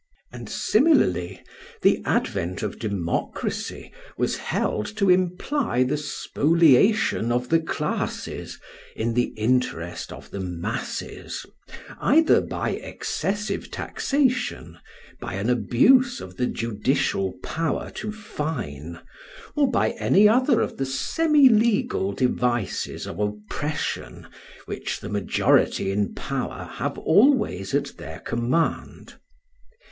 [Footnote: 0.31 0.39
Thuc. 0.39 0.41
vi. 0.41 0.49
39. 0.49 0.63
Translated 0.63 0.99
by 0.99 0.99
Jowett.] 0.99 1.21
And, 1.21 1.21
similarly, 1.21 1.43
the 1.83 2.01
advent 2.09 2.63
of 2.63 2.79
democracy 2.79 3.91
was 4.17 4.37
held 4.37 4.85
to 4.97 5.09
imply 5.11 5.83
the 5.83 5.97
spoliation 5.97 7.31
of 7.31 7.49
the 7.49 7.59
classes 7.59 8.59
in 8.95 9.13
the 9.13 9.31
interest 9.37 10.11
of 10.11 10.31
the 10.31 10.39
masses, 10.39 11.45
either 11.99 12.41
by 12.41 12.71
excessive 12.71 13.69
taxation, 13.69 14.79
by 15.19 15.35
an 15.35 15.51
abuse 15.51 16.19
of 16.19 16.37
the 16.37 16.47
judicial 16.47 17.33
power 17.43 17.91
to 17.91 18.11
fine, 18.11 18.99
or 19.55 19.69
by 19.69 19.91
any 19.99 20.27
other 20.27 20.61
of 20.61 20.77
the 20.77 20.85
semi 20.87 21.47
legal 21.47 22.11
devices 22.11 23.05
of 23.05 23.19
oppression 23.19 24.25
which 24.65 24.99
the 24.99 25.09
majority 25.09 25.91
in 25.91 26.15
power 26.15 26.71
have 26.77 26.97
always 26.97 27.75
at 27.75 27.97
their 27.97 28.17
command. 28.21 29.17